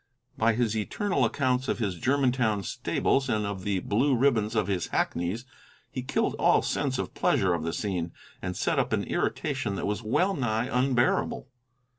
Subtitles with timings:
[0.35, 4.87] By his eternal accounts of his Germantown stables and of the blue ribbons of his
[4.87, 5.45] hackneys
[5.91, 8.11] he killed all sense of pleasure of the scene,
[8.41, 11.49] and set up an irritation that was well nigh unbearable.